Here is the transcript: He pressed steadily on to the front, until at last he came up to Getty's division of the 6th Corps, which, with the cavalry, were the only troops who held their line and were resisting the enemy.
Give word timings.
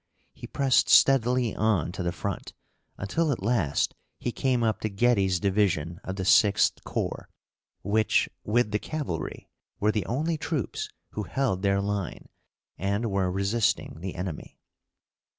He 0.33 0.47
pressed 0.47 0.89
steadily 0.89 1.55
on 1.55 1.91
to 1.91 2.01
the 2.01 2.11
front, 2.11 2.53
until 2.97 3.31
at 3.31 3.43
last 3.43 3.93
he 4.17 4.31
came 4.31 4.63
up 4.63 4.79
to 4.79 4.89
Getty's 4.89 5.39
division 5.39 5.99
of 6.03 6.15
the 6.15 6.23
6th 6.23 6.83
Corps, 6.83 7.29
which, 7.83 8.27
with 8.43 8.71
the 8.71 8.79
cavalry, 8.79 9.47
were 9.79 9.91
the 9.91 10.07
only 10.07 10.39
troops 10.39 10.89
who 11.11 11.21
held 11.25 11.61
their 11.61 11.81
line 11.81 12.29
and 12.79 13.11
were 13.11 13.31
resisting 13.31 13.99
the 13.99 14.15
enemy. 14.15 14.57